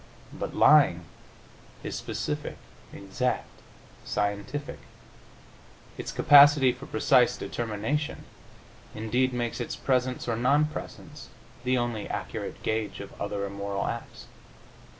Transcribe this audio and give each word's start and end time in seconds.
But 0.33 0.55
lying 0.55 1.05
is 1.83 1.95
specific, 1.95 2.57
exact, 2.91 3.45
scientific. 4.03 4.79
Its 5.95 6.11
capacity 6.11 6.71
for 6.71 6.87
precise 6.87 7.37
determination, 7.37 8.23
indeed, 8.95 9.31
makes 9.31 9.61
its 9.61 9.75
presence 9.75 10.27
or 10.27 10.35
non 10.35 10.65
presence 10.65 11.29
the 11.63 11.77
only 11.77 12.09
accurate 12.09 12.63
gauge 12.63 12.99
of 12.99 13.13
other 13.21 13.45
immoral 13.45 13.85
acts. 13.85 14.25